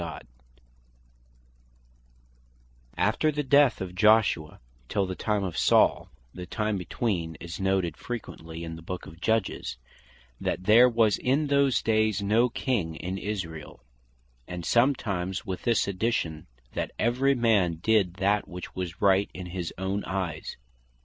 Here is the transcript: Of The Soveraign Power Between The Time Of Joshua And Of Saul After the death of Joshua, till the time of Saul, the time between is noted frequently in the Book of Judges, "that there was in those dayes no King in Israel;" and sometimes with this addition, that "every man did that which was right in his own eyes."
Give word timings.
Of 0.01 0.05
The 0.05 0.09
Soveraign 0.09 0.25
Power 2.95 3.11
Between 3.31 3.35
The 3.35 3.43
Time 3.53 3.73
Of 3.87 3.93
Joshua 3.93 4.59
And 4.95 4.95
Of 4.95 4.95
Saul 4.95 4.97
After 4.97 4.97
the 4.97 4.97
death 4.97 4.97
of 4.97 4.97
Joshua, 4.97 5.01
till 5.05 5.05
the 5.05 5.15
time 5.15 5.43
of 5.43 5.57
Saul, 5.59 6.09
the 6.33 6.45
time 6.47 6.77
between 6.79 7.35
is 7.35 7.59
noted 7.59 7.97
frequently 7.97 8.63
in 8.63 8.75
the 8.75 8.81
Book 8.81 9.05
of 9.05 9.21
Judges, 9.21 9.77
"that 10.39 10.63
there 10.63 10.89
was 10.89 11.17
in 11.17 11.45
those 11.45 11.83
dayes 11.83 12.23
no 12.23 12.49
King 12.49 12.95
in 12.95 13.19
Israel;" 13.19 13.83
and 14.47 14.65
sometimes 14.65 15.45
with 15.45 15.61
this 15.65 15.87
addition, 15.87 16.47
that 16.73 16.89
"every 16.97 17.35
man 17.35 17.75
did 17.75 18.15
that 18.15 18.47
which 18.47 18.73
was 18.73 19.03
right 19.03 19.29
in 19.35 19.45
his 19.51 19.71
own 19.77 20.03
eyes." 20.05 20.57